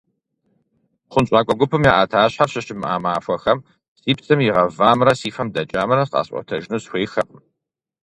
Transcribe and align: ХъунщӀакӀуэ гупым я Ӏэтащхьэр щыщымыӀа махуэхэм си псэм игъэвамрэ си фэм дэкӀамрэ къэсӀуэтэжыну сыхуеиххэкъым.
ХъунщӀакӀуэ 1.11 1.55
гупым 1.59 1.83
я 1.91 1.93
Ӏэтащхьэр 1.97 2.49
щыщымыӀа 2.51 2.97
махуэхэм 3.03 3.59
си 3.99 4.11
псэм 4.17 4.39
игъэвамрэ 4.47 5.13
си 5.19 5.29
фэм 5.35 5.47
дэкӀамрэ 5.53 6.03
къэсӀуэтэжыну 6.11 6.81
сыхуеиххэкъым. 6.83 7.39